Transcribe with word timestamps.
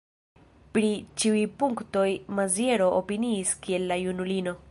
Pri 0.77 0.87
ĉiuj 1.23 1.43
punktoj 1.59 2.07
Maziero 2.39 2.89
opiniis 3.03 3.55
kiel 3.67 3.89
la 3.93 4.01
junulino. 4.07 4.59